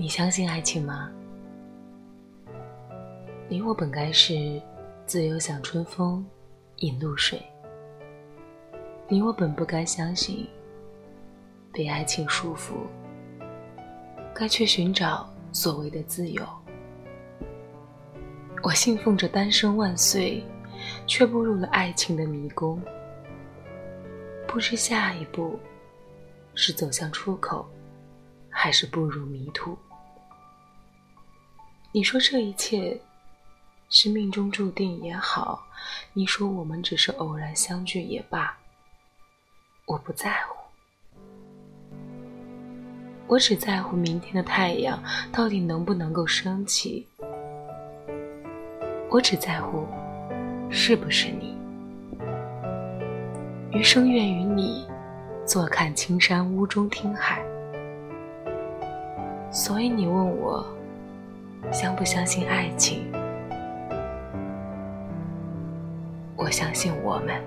[0.00, 1.10] 你相信爱情吗？
[3.48, 4.62] 你我本该是
[5.06, 6.24] 自由享春风，
[6.76, 7.42] 饮露水。
[9.08, 10.48] 你我本不该相信
[11.72, 12.74] 被爱情束缚，
[14.32, 16.46] 该去寻找所谓的自由。
[18.62, 20.44] 我信奉着单身万岁，
[21.08, 22.80] 却步入了爱情的迷宫。
[24.46, 25.58] 不知下一步
[26.54, 27.68] 是走向出口，
[28.48, 29.76] 还是步入迷途。
[31.90, 33.00] 你说这一切
[33.88, 35.66] 是命中注定也好，
[36.12, 38.54] 你说我们只是偶然相聚也罢，
[39.86, 40.56] 我不在乎。
[43.26, 47.06] 我只在乎明天的太阳到底能不能够升起。
[49.10, 49.86] 我只在乎
[50.70, 51.56] 是不是你。
[53.72, 54.86] 余生愿与你
[55.46, 57.42] 坐看青山屋中听海。
[59.50, 60.66] 所以你问我。
[61.70, 63.12] 相不相信爱情？
[66.34, 67.40] 我相信我们。